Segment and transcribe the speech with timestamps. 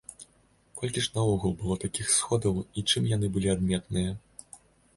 [0.79, 4.11] Колькі ж наогул было такіх сходаў і чым яны былі адметныя?